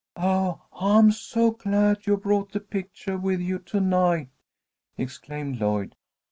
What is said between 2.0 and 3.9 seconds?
you brought the pictuah with you to